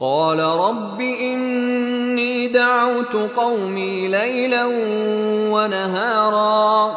[0.00, 4.64] قال رب إني دعوت قومي ليلا
[5.50, 6.96] ونهارا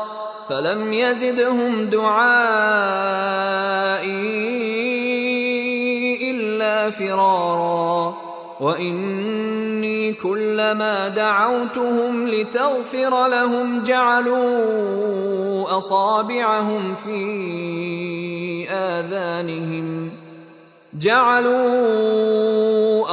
[0.50, 2.31] فلم يزدهم دعائي
[6.31, 8.16] إلا فرارا
[8.59, 20.20] وإني كلما دعوتهم لتغفر لهم جعلوا أصابعهم في آذانهم
[21.02, 21.55] جعلوا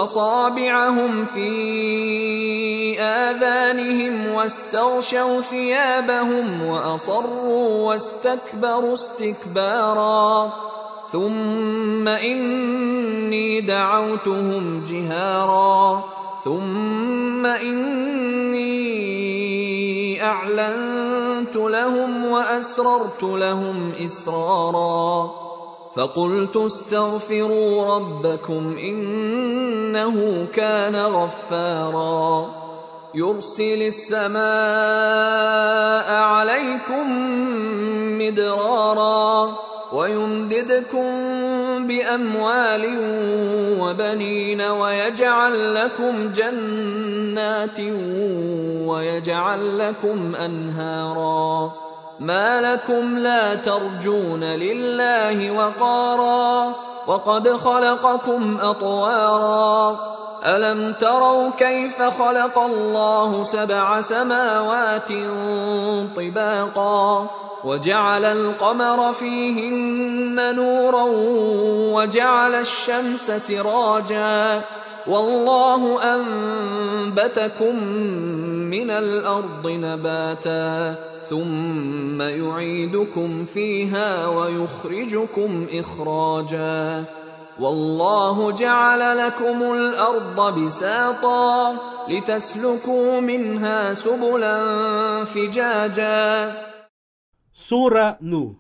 [0.03, 10.53] أصابعهم في آذانهم واستغشوا ثيابهم وأصروا واستكبروا استكبارا.
[11.13, 16.05] ثم إني دعوتهم جهارا.
[16.45, 18.69] ثم إني
[20.25, 25.48] أعلنت لهم وأسررت لهم إسرارا.
[25.99, 32.51] فقلت استغفروا ربكم إنه كان غفارا.
[33.15, 34.43] يرسل السماء
[36.13, 37.07] عليكم
[38.19, 39.57] مدرارا
[39.93, 41.09] ويمددكم
[41.87, 42.99] بأموال
[43.81, 47.81] وبنين ويجعل لكم جنات
[48.89, 51.88] ويجعل لكم أنهارا.
[52.21, 56.75] ما لكم لا ترجون لله وقارا
[57.07, 59.99] وقد خلقكم أطوارا.
[60.45, 65.09] ألم تروا كيف خلق الله سبع سماوات
[66.17, 67.31] طباقا
[67.65, 71.05] وجعل القمر فيهن نورا
[71.95, 74.63] وجعل الشمس سراجا.
[75.07, 77.85] والله أنبتكم
[78.71, 80.95] من الأرض نباتا.
[81.30, 87.06] ثم يعيدكم فيها ويخرجكم إخراجا
[87.60, 91.78] والله جعل لكم الأرض بساطا
[92.10, 94.58] لتسلكوا منها سبلا
[95.26, 96.22] فجاجا
[97.54, 98.58] Sura Nu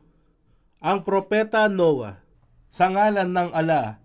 [0.77, 2.21] Ang Propeta Noah
[2.69, 3.97] Sa ngalan ng ala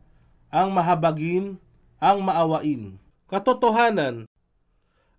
[0.49, 1.60] Ang mahabagin
[2.00, 2.97] Ang maawain
[3.28, 4.25] Katotohanan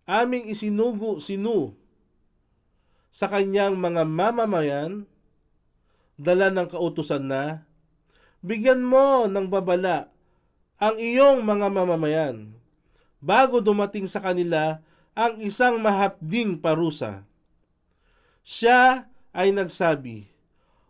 [0.09, 1.77] Aming isinugo si Nu
[3.14, 5.06] sa kanyang mga mamamayan
[6.18, 7.62] Dala ng kautusan na
[8.42, 10.10] Bigyan mo ng babala
[10.82, 12.58] Ang iyong mga mamamayan
[13.22, 14.82] Bago dumating sa kanila
[15.14, 17.22] Ang isang mahapding parusa.
[18.42, 20.26] Siya ay nagsabi,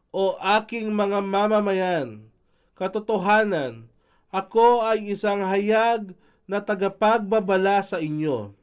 [0.08, 2.24] O aking mga mamamayan,
[2.72, 3.86] katotohanan,
[4.32, 6.16] ako ay isang hayag
[6.48, 8.56] na tagapagbabala sa inyo,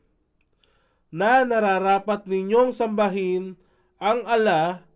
[1.11, 3.59] na nararapat ninyong sambahin
[3.99, 4.87] ang ala,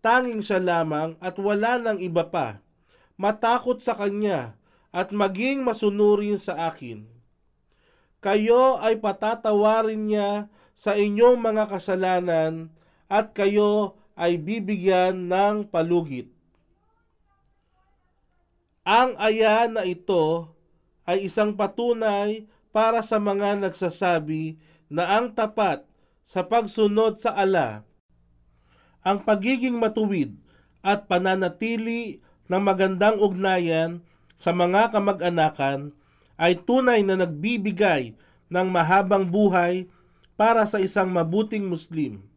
[0.00, 2.64] tanging siya lamang at wala ng iba pa,
[3.20, 4.56] matakot sa kanya
[4.90, 7.04] at maging masunurin sa akin.
[8.18, 12.72] Kayo ay patatawarin niya sa inyong mga kasalanan
[13.06, 16.26] at kayo ay bibigyan ng palugit.
[18.82, 20.50] Ang aya na ito
[21.06, 25.84] ay isang patunay para sa mga nagsasabi na ang tapat
[26.24, 27.84] sa pagsunod sa ala,
[29.04, 30.36] ang pagiging matuwid
[30.84, 34.04] at pananatili ng magandang ugnayan
[34.36, 35.96] sa mga kamag-anakan
[36.36, 38.12] ay tunay na nagbibigay
[38.48, 39.88] ng mahabang buhay
[40.38, 42.28] para sa isang mabuting Muslim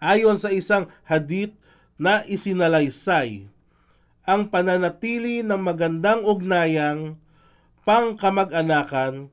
[0.00, 1.52] ayon sa isang hadith
[1.96, 3.48] na isinalaysay.
[4.26, 7.16] Ang pananatili ng magandang ugnayang
[7.86, 9.30] pangkamag-anakan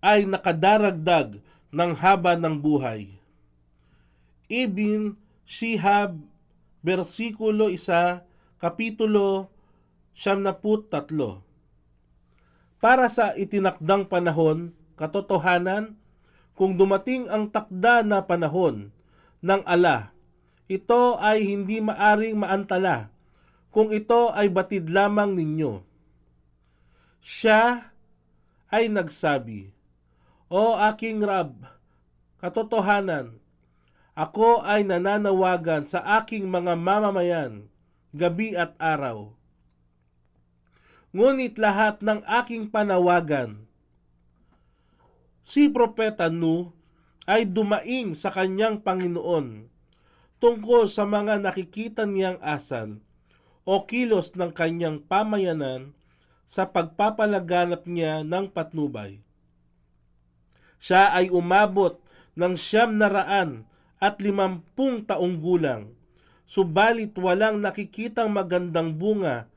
[0.00, 1.40] ay nakadaragdag
[1.72, 3.16] ng haba ng buhay.
[4.46, 6.22] Ibn Shihab,
[6.82, 8.22] versikulo 1,
[8.62, 9.50] kapitulo
[10.16, 11.44] 73.
[12.80, 15.98] para sa itinakdang panahon, katotohanan,
[16.56, 18.88] kung dumating ang takda na panahon
[19.44, 20.16] ng ala,
[20.72, 23.12] ito ay hindi maaring maantala
[23.68, 25.84] kung ito ay batid lamang ninyo.
[27.20, 27.92] Siya
[28.72, 29.75] ay nagsabi,
[30.46, 31.58] O aking Rab,
[32.38, 33.42] katotohanan,
[34.14, 37.66] ako ay nananawagan sa aking mga mamamayan,
[38.14, 39.34] gabi at araw.
[41.10, 43.66] Ngunit lahat ng aking panawagan,
[45.42, 46.70] si Propeta Nu
[47.26, 49.66] ay dumaing sa kanyang Panginoon
[50.38, 53.02] tungkol sa mga nakikita niyang asal
[53.66, 55.90] o kilos ng kanyang pamayanan
[56.46, 59.25] sa pagpapalaganap niya ng patnubay.
[60.76, 61.98] Siya ay umabot
[62.36, 63.64] ng siyam na raan
[63.96, 65.96] at limampung taong gulang,
[66.44, 69.48] subalit walang nakikitang magandang bunga,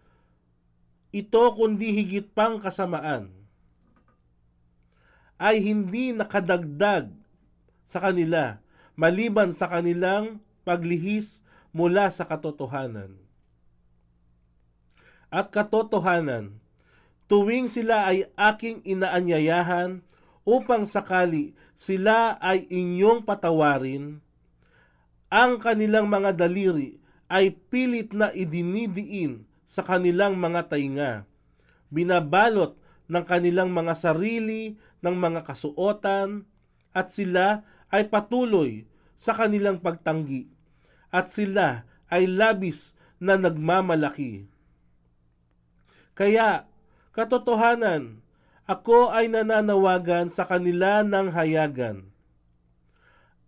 [1.12, 3.34] ito kundi higit pang kasamaan,
[5.40, 7.12] ay hindi nakadagdag
[7.84, 8.62] sa kanila
[9.00, 11.42] maliban sa kanilang paglihis
[11.72, 13.16] mula sa katotohanan.
[15.32, 16.60] At katotohanan,
[17.32, 20.04] tuwing sila ay aking inaanyayahan
[20.50, 24.18] upang sakali sila ay inyong patawarin,
[25.30, 26.98] ang kanilang mga daliri
[27.30, 31.30] ay pilit na idinidiin sa kanilang mga tainga,
[31.94, 32.74] binabalot
[33.06, 36.50] ng kanilang mga sarili ng mga kasuotan,
[36.90, 37.62] at sila
[37.94, 40.50] ay patuloy sa kanilang pagtanggi,
[41.14, 44.50] at sila ay labis na nagmamalaki.
[46.18, 46.66] Kaya
[47.20, 48.22] Katotohanan,
[48.70, 52.06] ako ay nananawagan sa kanila ng hayagan.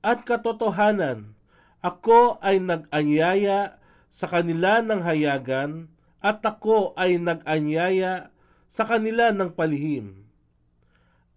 [0.02, 1.38] At katotohanan,
[1.86, 3.78] ako ay nag-anyaya
[4.10, 5.94] sa kanila ng hayagan
[6.26, 8.34] at ako ay nag-anyaya
[8.66, 10.26] sa kanila ng palihim.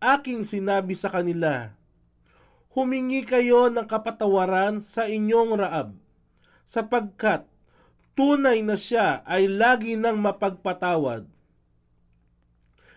[0.01, 1.77] Aking sinabi sa kanila,
[2.73, 5.93] humingi kayo ng kapatawaran sa inyong raab,
[6.65, 7.45] sapagkat
[8.17, 11.34] tunay na siya ay lagi nang mapagpatawad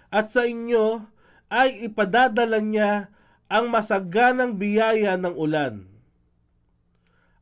[0.07, 1.03] at sa inyo
[1.51, 3.11] ay ipadadala niya
[3.47, 5.87] ang masaganang biyaya ng ulan.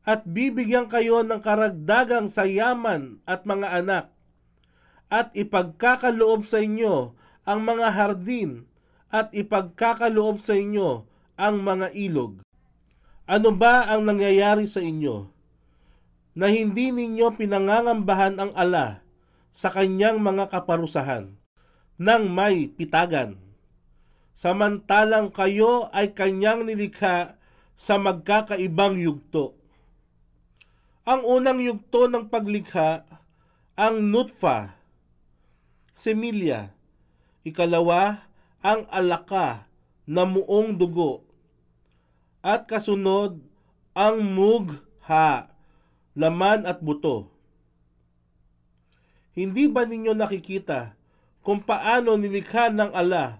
[0.06, 4.06] At bibigyan kayo ng karagdagang sayaman at mga anak,
[5.10, 8.70] at ipagkakaloob sa inyo ang mga hardin,
[9.10, 12.42] at ipagkakaloob sa inyo ang mga ilog.
[13.26, 15.30] Ano ba ang nangyayari sa inyo?
[16.38, 19.02] Na hindi ninyo pinangangambahan ang ala
[19.50, 21.34] sa kanyang mga kaparusahan
[21.96, 23.40] ng may pitagan.
[24.36, 27.40] Samantalang kayo ay kanyang nilikha
[27.72, 29.56] sa magkakaibang yugto.
[31.08, 33.08] Ang unang yugto ng paglikha,
[33.78, 34.76] ang nutfa,
[35.96, 36.76] semilya.
[37.46, 38.26] Ikalawa,
[38.60, 39.70] ang alaka
[40.04, 41.24] na muong dugo.
[42.44, 43.40] At kasunod,
[43.96, 45.48] ang mugha,
[46.12, 47.32] laman at buto.
[49.32, 50.96] Hindi ba ninyo nakikita
[51.46, 53.38] kung paano nilikha ng ala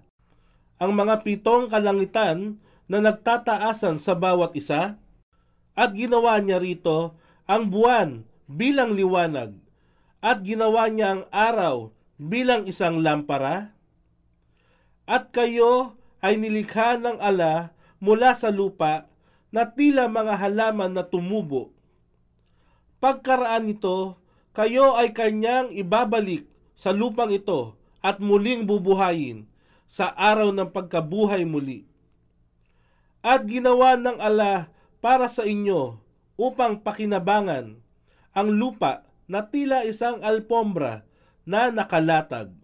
[0.79, 5.03] ang mga pitong kalangitan na nagtataasan sa bawat isa?
[5.75, 7.19] At ginawa niya rito
[7.50, 9.58] ang buwan bilang liwanag
[10.23, 13.75] at ginawa niya ang araw bilang isang lampara?
[15.02, 19.11] At kayo ay nilikha ng ala mula sa lupa
[19.50, 21.75] na tila mga halaman na tumubo.
[23.02, 24.23] Pagkaraan nito,
[24.54, 26.47] kayo ay kanyang ibabalik
[26.78, 27.75] sa lupang ito
[28.06, 29.50] at muling bubuhayin
[29.90, 31.82] sa araw ng pagkabuhay muli.
[33.26, 34.70] At ginawa ng ala
[35.02, 35.98] para sa inyo
[36.38, 37.82] upang pakinabangan
[38.30, 41.02] ang lupa na tila isang alpombra
[41.42, 42.54] na nakalatag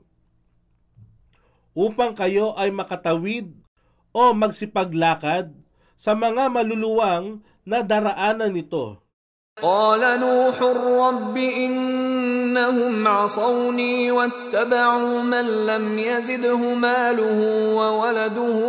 [1.72, 3.50] upang kayo ay makatawid
[4.12, 5.56] o magsipaglakad
[5.96, 9.00] sa mga maluluwang na daraanan nito.
[9.56, 11.75] Qala Nuhur Rabbi in
[12.56, 17.40] إنهم عصوني واتبعوا من لم يزده ماله
[17.76, 18.61] وولده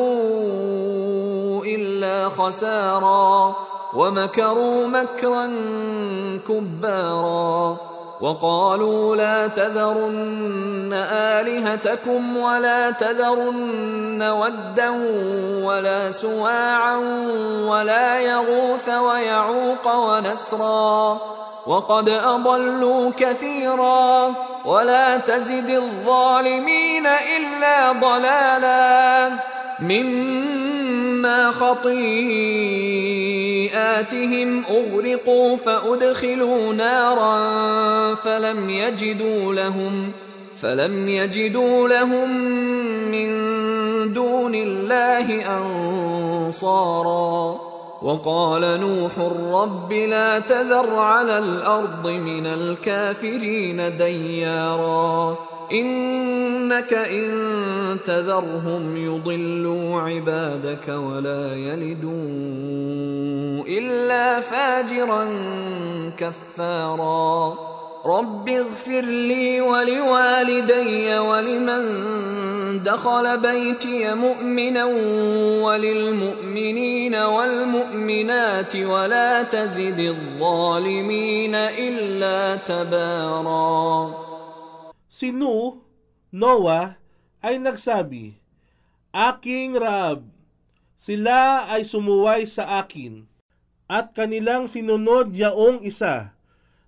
[1.65, 3.55] إلا خسارا
[3.93, 5.51] ومكروا مكرا
[6.47, 7.77] كبارا
[8.21, 14.89] وقالوا لا تذرن آلهتكم ولا تذرن ودا
[15.65, 16.97] ولا سواعا
[17.67, 21.33] ولا يغوث ويعوق ونسرا
[21.67, 24.34] وقد أضلوا كثيرا
[24.65, 29.29] ولا تزد الظالمين إلا ضلالا
[29.79, 31.84] مما خطيئاتهم
[34.70, 40.12] أغرقوا فأدخلوا نارا فلم يجدوا لهم
[40.62, 42.29] فلم يجدوا لهم
[43.12, 43.34] من
[44.13, 45.58] دون الله
[46.48, 47.72] أنصارا
[48.03, 49.12] وقال نوح
[49.63, 55.38] رب لا تذر على الأرض من الكافرين ديارا
[55.72, 57.29] إنك إن
[58.05, 62.13] تذرهم يضلوا عبادك ولا يلدوا
[63.67, 65.27] إلا فاجرا
[66.17, 67.57] كفارا
[68.05, 71.83] رب اغفر لي ولوالدي ولمن
[72.84, 74.84] دخل بيتي مؤمنا
[75.64, 84.28] وللمؤمنين والمؤمنات ولا تزد الظالمين إلا تبارا
[85.08, 85.80] Si Nu,
[86.30, 87.00] Noah,
[87.40, 88.37] ay nagsabi,
[89.08, 90.20] Aking Rab,
[90.94, 93.25] sila ay sumuway sa akin,
[93.88, 96.37] at kanilang sinunod yaong isa,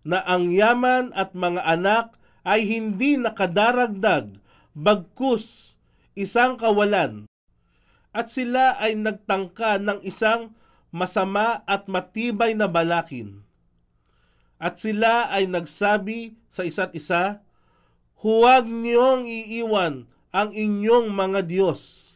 [0.04, 2.06] na ang yaman at mga anak
[2.44, 4.37] ay hindi nakadaragdag,
[4.76, 5.75] bagkus
[6.15, 7.27] isang kawalan.
[8.15, 10.55] At sila ay nagtangka ng isang
[10.95, 13.43] masama at matibay na balakin.
[14.55, 17.43] At sila ay nagsabi sa isa't isa,
[18.24, 22.15] Huwag niyong iiwan ang inyong mga Diyos.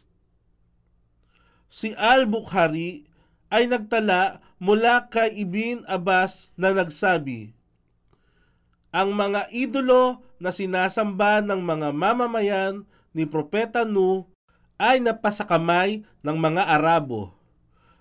[1.68, 3.04] Si Al-Bukhari
[3.52, 7.52] ay nagtala mula kay Ibn Abbas na nagsabi,
[8.90, 14.26] Ang mga idolo na sinasamba ng mga mamamayan ni Propeta Nu
[14.80, 17.36] ay napasakamay ng mga Arabo.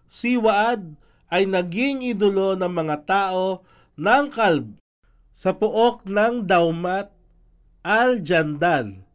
[0.09, 0.95] Si Waad
[1.29, 3.61] ay naging idolo ng mga tao
[3.99, 4.79] ng Kalb
[5.35, 7.13] sa puok ng Daumat
[7.85, 9.05] Al-Jandal.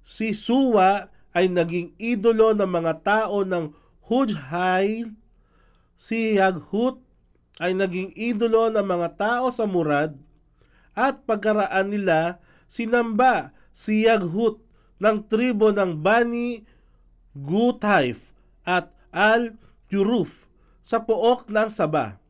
[0.00, 3.72] Si Suwa ay naging idolo ng mga tao ng
[4.06, 5.12] Hujhail.
[5.94, 6.98] Si Yaghut
[7.60, 10.16] ay naging idolo ng mga tao sa Murad.
[10.96, 14.58] At pagkaraan nila, sinamba si Yaghut
[15.00, 16.62] ng tribo ng Bani
[17.32, 20.46] Gutaif at Al-Yuruf
[20.84, 22.20] sa pook ng Saba.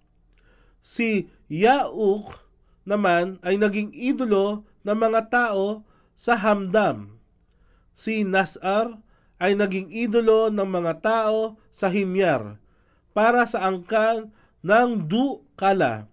[0.80, 2.46] Si Yauk
[2.86, 5.84] naman ay naging idolo ng mga tao
[6.16, 7.20] sa Hamdam.
[7.92, 8.96] Si Nasar
[9.40, 12.56] ay naging idolo ng mga tao sa Himyar
[13.16, 16.06] para sa angkan ng Du-Kala.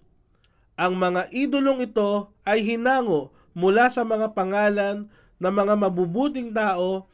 [0.77, 7.09] Ang mga idolong ito ay hinango mula sa mga pangalan ng mga mabubuting tao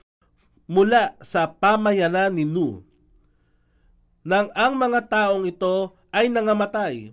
[0.67, 2.83] mula sa pamayanan ni Nu.
[4.23, 7.11] Nang ang mga taong ito ay nangamatay,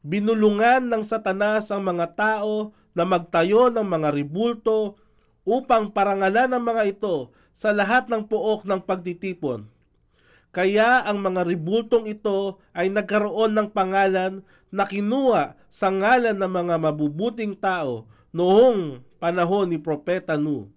[0.00, 4.96] binulungan ng satanas ang mga tao na magtayo ng mga ribulto
[5.44, 9.68] upang parangalan ang mga ito sa lahat ng pook ng pagtitipon.
[10.48, 14.40] Kaya ang mga ribultong ito ay nagkaroon ng pangalan
[14.72, 20.70] na kinuha sa ngalan ng mga mabubuting tao noong panahon ni Propeta Nu.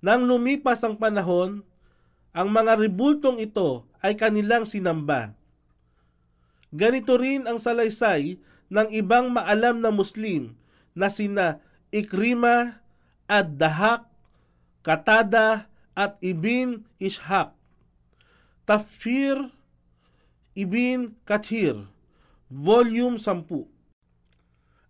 [0.00, 1.66] Nang lumipas ang panahon,
[2.30, 5.34] ang mga ribultong ito ay kanilang sinamba.
[6.70, 8.38] Ganito rin ang salaysay
[8.70, 10.54] ng ibang maalam na Muslim
[10.92, 12.82] na sina Ikrima
[13.26, 14.06] at Dahak,
[14.82, 17.54] Katada at Ibn Ishaq.
[18.66, 19.50] Tafsir
[20.56, 21.86] Ibn Kathir,
[22.48, 23.75] Volume 10.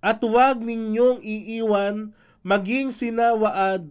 [0.06, 2.14] At huwag ninyong iiwan
[2.46, 3.90] maging sinawaad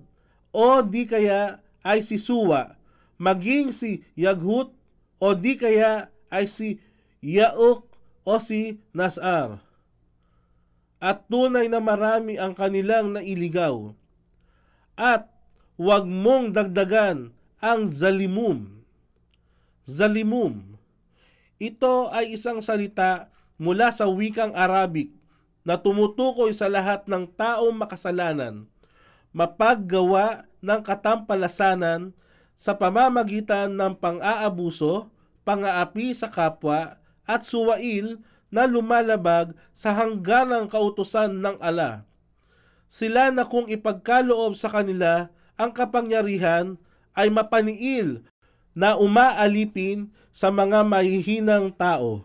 [0.55, 2.79] o di kaya ay si Suwa,
[3.19, 4.71] maging si Yaghut
[5.19, 6.79] o di kaya ay si
[7.19, 7.83] Yauk
[8.23, 9.59] o si Nasar.
[11.03, 13.91] At tunay na marami ang kanilang nailigaw.
[14.95, 15.27] At
[15.75, 18.87] huwag mong dagdagan ang zalimum.
[19.83, 20.79] Zalimum.
[21.59, 23.27] Ito ay isang salita
[23.59, 25.11] mula sa wikang Arabic
[25.65, 28.69] na tumutukoy sa lahat ng taong makasalanan,
[29.33, 32.13] mapaggawa ng katampalasanan
[32.55, 35.11] sa pamamagitan ng pang-aabuso,
[35.43, 38.21] pang-aapi sa kapwa, at suwail
[38.53, 42.05] na lumalabag sa hangganang kautusan ng ala.
[42.85, 46.77] Sila na kung ipagkaloob sa kanila ang kapangyarihan
[47.17, 48.23] ay mapaniil
[48.77, 52.23] na umaalipin sa mga mahihinang tao.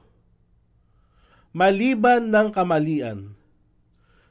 [1.51, 3.35] Maliban ng kamalian.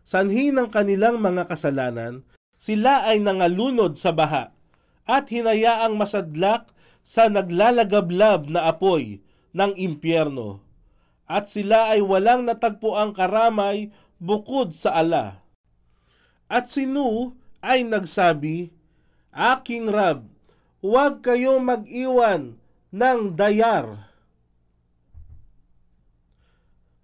[0.08, 2.24] Sanhi ng kanilang mga kasalanan,
[2.56, 4.56] sila ay nangalunod sa baha
[5.04, 6.72] at hinayaang masadlak
[7.04, 9.20] sa naglalagablab na apoy
[9.52, 10.64] ng impyerno.
[11.28, 15.44] At sila ay walang natagpuang karamay bukod sa ala.
[16.48, 18.72] At si Nu ay nagsabi,
[19.36, 20.24] Aking Rab,
[20.80, 22.56] huwag kayong mag-iwan
[22.96, 24.09] ng dayar.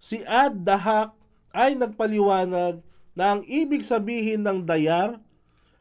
[0.06, 1.18] Si Ad Dahak
[1.50, 2.78] ay nagpaliwanag
[3.18, 5.18] na ang ibig sabihin ng dayar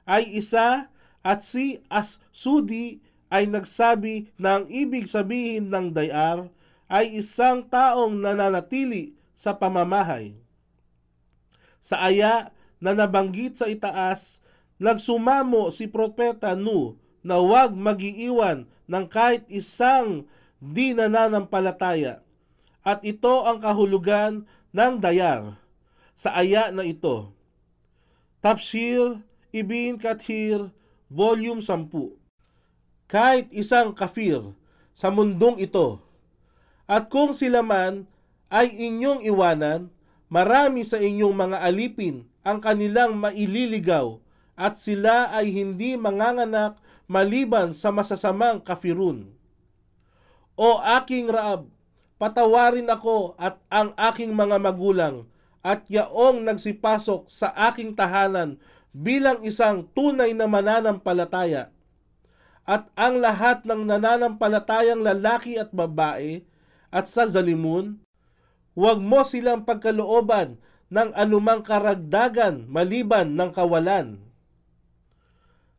[0.10, 0.90] ay isa
[1.26, 3.02] At si As-Sudi
[3.34, 6.54] ay nagsabi na ang ibig sabihin ng dayar
[6.86, 10.38] ay isang taong nananatili sa pamamahay.
[11.82, 14.38] Sa aya na nabanggit sa itaas,
[14.78, 16.94] nagsumamo si Propeta Nu
[17.26, 20.30] na huwag magiiwan ng kahit isang
[20.62, 22.25] di nananampalataya.
[22.86, 25.58] At ito ang kahulugan ng dayar
[26.14, 27.34] sa aya na ito.
[28.46, 30.70] Tafsir Ibn Kathir,
[31.10, 31.90] Volume 10
[33.10, 34.54] Kahit isang kafir
[34.94, 36.06] sa mundong ito,
[36.86, 38.06] at kung sila man
[38.54, 39.90] ay inyong iwanan,
[40.30, 44.22] marami sa inyong mga alipin ang kanilang maililigaw
[44.54, 46.78] at sila ay hindi manganganak
[47.10, 49.34] maliban sa masasamang kafirun.
[50.56, 51.68] O aking Raab,
[52.16, 55.28] patawarin ako at ang aking mga magulang
[55.66, 58.62] at yaong nagsipasok sa aking tahanan
[58.96, 61.74] bilang isang tunay na mananampalataya.
[62.66, 66.42] At ang lahat ng nananampalatayang lalaki at babae
[66.90, 68.02] at sa zalimun,
[68.74, 70.58] huwag mo silang pagkalooban
[70.90, 74.22] ng anumang karagdagan maliban ng kawalan.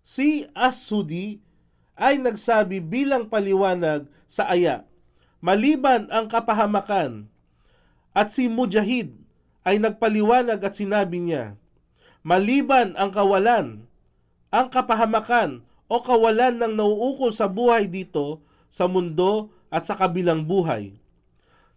[0.07, 1.43] Si Asudi
[1.99, 4.87] ay nagsabi bilang paliwanag sa aya,
[5.46, 7.30] maliban ang kapahamakan.
[8.10, 9.14] At si Mujahid
[9.62, 11.54] ay nagpaliwanag at sinabi niya,
[12.26, 13.86] maliban ang kawalan,
[14.50, 20.98] ang kapahamakan o kawalan ng nauukol sa buhay dito, sa mundo at sa kabilang buhay.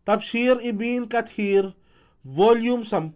[0.01, 1.77] Tafsir Ibn Kathir,
[2.25, 3.13] Volume 10